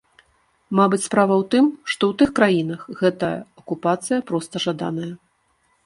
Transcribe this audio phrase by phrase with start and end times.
[0.79, 5.13] Мабыць, справа ў тым, што ў тых краінах гэтая акупацыя проста жаданая.